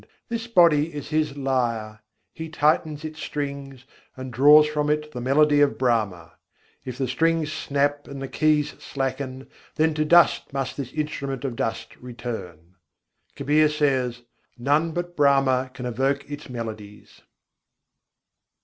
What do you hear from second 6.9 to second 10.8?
the strings snap and the keys slacken, then to dust must